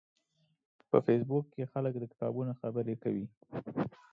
په 0.89 0.97
فېسبوک 1.05 1.45
کې 1.53 1.63
خلک 1.73 1.93
د 1.97 2.03
کتابونو 2.11 2.51
خبرې 2.61 2.95
کوي 3.03 3.25